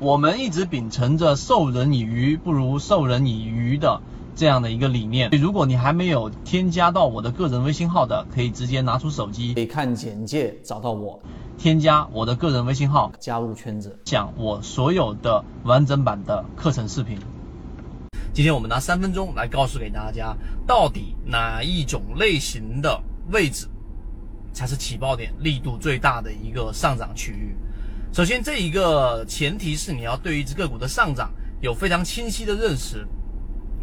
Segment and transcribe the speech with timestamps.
[0.00, 4.00] 我们一直秉承着授人以鱼不如授人以渔的
[4.34, 5.28] 这样的一个理念。
[5.32, 11.20] 如果你还没有添加到我的个人微信号的，可以直接拿出手机，可以看简介找到我，
[11.58, 17.18] 添加我的个人微信号，加入圈子，讲我所有的完整版的课程视频。
[18.32, 20.34] 今天我们拿三分钟来告诉给大家，
[20.66, 22.98] 到底哪一种类型的
[23.30, 23.68] 位置
[24.54, 27.54] 才是起爆点，力度最大的一个上涨区域。
[28.12, 33.06] 首先，这一个前提是你要对于一只个股的上涨有非常清晰的认识。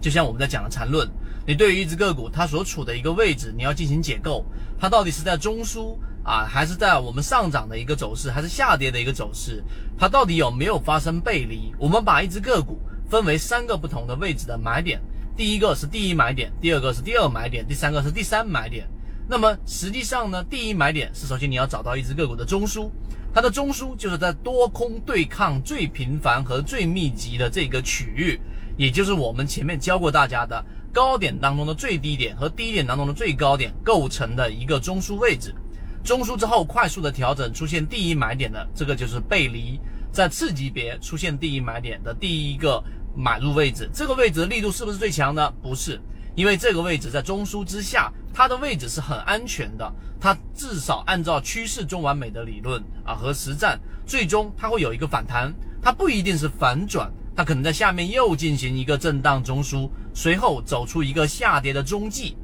[0.00, 1.08] 就像我们在讲的缠论，
[1.46, 4.44] 你对于一只个股它所处的一个位置，你要进行解构，
[4.80, 9.62] 它到底是在中枢啊，还是在我们上涨的一个走势，还是下跌的一个走势？
[9.96, 11.72] 它到底有没有发生背离？
[11.78, 15.00] 我们把一只个股分为三个不同的位置的买点，
[15.36, 18.88] 第一个是第一买点，第二个是第二买点，第三个是第三买点。
[19.28, 22.90] 那么实际上呢，第一买点是首先你要找到一只个股的中枢。
[23.36, 28.40] 它的中枢就是在多空对抗最频繁和最密集的这个区域，
[28.78, 35.54] 也就是我们前面教过大家的高点当中的最低点和低点当中的最高点构成的一个中枢位置。
[36.02, 39.78] 中枢之后快速的调整出现第一买点的这个就是背离，
[40.10, 42.82] 在次级别出现第一买点的第一个
[43.14, 45.52] 买入位置，这个位置的力度是不是最强呢？
[45.62, 46.00] 不是。
[46.36, 49.92] 因为这个位置在中枢之下，它的位置是很安全的。
[50.20, 62.36] 它至少按照趋势中完美的理论啊和实战，最终它会有一个反弹，它不一定是反转，它可能在下面又进行一个震荡中枢，随后走出一个下跌的中继。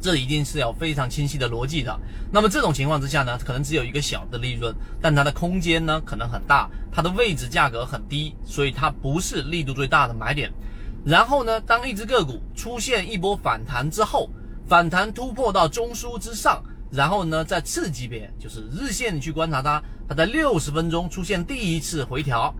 [0.00, 1.96] 这一定是有非常清晰的逻辑的。
[2.32, 10.52] 那么这种情况之下呢，可能只有一个小的利润，但它的空间呢可能很大，它的位置价格很低，所以它不是力度最大的买点。
[11.04, 14.30] 然后呢，当一只个股出现一波反弹之后，
[14.68, 22.54] 反弹突破到中枢之上，然后呢，在次级别，就是日线你去观察它，它在六十分钟出现第一次回调，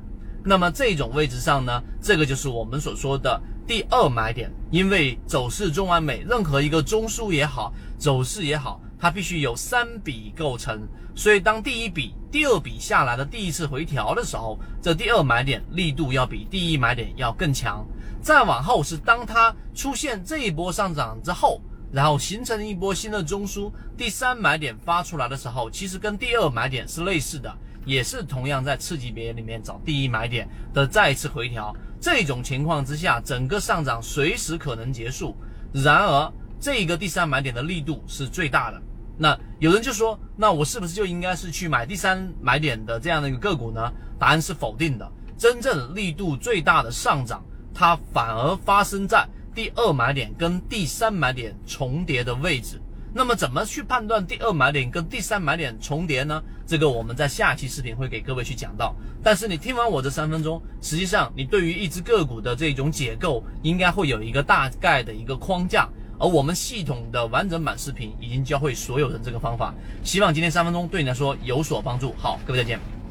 [0.45, 8.81] 那么这种位置上呢，这个就是我们所说的第二买点，因为走势中完美，任何一个中枢也好，走势也好。
[9.03, 17.85] 它必须有三笔构成，所以当第一笔、第二笔下来的第一次回调的时候，这第二买点力度要比第一买点要更强。
[18.23, 27.53] 再往后是当它出现这一波上涨之后，然后形成一波新的中枢，第三买点发出来的时候，其实跟第二买点是类似的，
[27.85, 31.75] 也是同样在次级别里面找第一买点的再次回调。
[32.01, 35.37] 这种情况之下，整个上涨随时可能结束。
[35.73, 38.81] 然而，这个第三买点的力度是最大的。
[39.19, 43.93] 那有人就说，那我是不是就应该是去买第三买点的这样的一个个股呢？
[44.19, 45.11] 答案是否定的。
[45.37, 52.81] 真正力度最大的上涨，它反而发生在第二买点跟第三买点重叠的位置。
[53.15, 56.43] 那么怎么去判断第二买点跟第三买点重叠呢？
[56.67, 58.95] 这个我们在下期视频会给各位去讲到。
[59.23, 65.87] 但是你听完我这三分钟，实际上你对于一只个股的这种解构，应该会有一个大概的一个框架。
[66.19, 69.75] 而我们系统的完整版视频已经教会所有人这个方法，
[70.05, 72.15] 希望今天三分钟对你来说有所帮助。
[72.17, 73.02] 好，各位再见。